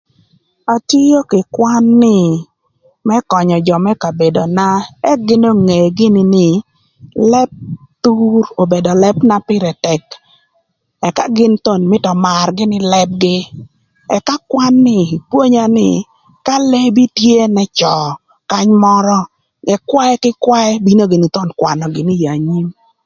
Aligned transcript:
Atio 0.73 1.19
kï 1.31 1.41
kwan 1.55 1.83
ni 2.01 2.17
më 3.07 3.15
könyö 3.31 3.57
jö 3.67 3.75
më 3.85 3.91
kabedona 4.03 4.67
ëk 5.11 5.19
gïn 5.27 5.43
onge 5.51 5.79
gïnï 5.97 6.23
nï 6.35 6.49
Lëb 7.31 7.51
Thur 8.03 8.41
obedo 8.63 8.91
lëb 9.03 9.17
na 9.29 9.37
pïrë 9.47 9.71
tëk 9.85 10.03
ëka 11.07 11.25
gïn 11.35 11.53
thon 11.65 11.81
mïtö 11.91 12.09
ömar 12.15 12.47
gïnï 12.57 12.79
lëbgï 12.93 13.37
ëka 14.17 14.35
kwan 14.51 14.73
ni 14.85 14.99
pwonya 15.29 15.63
nï 15.77 15.89
ka 16.45 16.55
lebi 16.71 17.03
tye 17.17 17.37
n'ëcö 17.55 17.95
kany 18.51 18.69
mörö 18.83 19.17
ëkwaë 19.73 20.13
k'ëkwaë 20.21 20.67
bino 20.85 21.03
gïnï 21.11 21.27
thon 21.35 21.49
kwanö 21.59 21.83
ï 22.23 22.27
anyim. 22.33 22.67